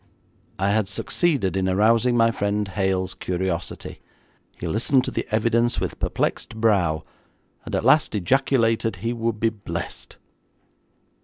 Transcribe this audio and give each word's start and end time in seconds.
I 0.57 0.71
had 0.71 0.89
succeeded 0.89 1.55
in 1.55 1.69
arousing 1.69 2.17
my 2.17 2.31
friend 2.31 2.67
Hale's 2.67 3.13
curiosity. 3.13 4.01
He 4.59 4.67
listened 4.67 5.03
to 5.03 5.11
the 5.11 5.27
evidence 5.29 5.79
with 5.79 5.99
perplexed 5.99 6.55
brow, 6.55 7.03
and 7.65 7.75
at 7.75 7.85
last 7.85 8.15
ejaculated 8.15 8.95
he 8.95 9.13
would 9.13 9.39
be 9.39 9.49
blessed. 9.49 10.17